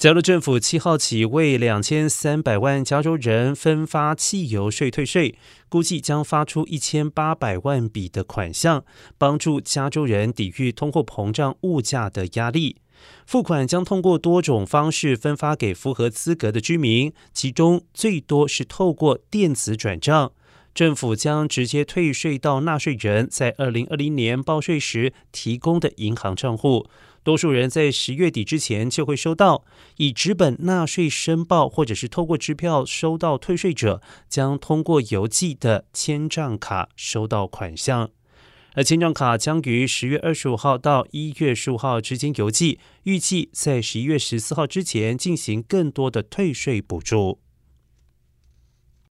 [0.00, 5.34] 加州政府七号起为两千三百万加州人分发汽油税退税，
[5.68, 8.82] 估计将发出一千八百万笔的款项，
[9.18, 12.76] 帮助加州人抵御通货膨胀物价的压力。
[13.26, 20.32] 付款将通过多种方式分发给符合资格的居民，其中最多是透过电子转账。
[20.72, 26.86] 政府将直接退税到纳税人在二零二零年报税时提供的银行账户。
[27.22, 29.64] 多数人在十月底之前就会收到。
[29.96, 38.10] 以纸本纳税申报或者是透过支票收到退税者，将通过邮寄的签账卡收到款项。
[38.74, 47.40] 而签账卡将于十月二十五号到一月十五号之间邮寄，预计在十一月十四号之前进行更多的退税补助。